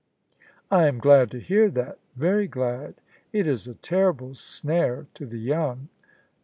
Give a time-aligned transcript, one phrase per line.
[0.71, 2.95] "I am glad to hear that— ^very glad:
[3.31, 5.89] it is a terrible snare to the young."